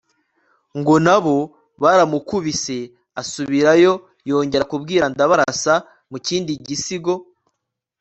[0.79, 1.37] ngo na bo
[1.81, 2.77] baramukubise
[3.21, 3.93] asubirayo
[4.29, 5.73] yongera kubwira ndabarasa
[6.11, 7.13] mu kindi gisigo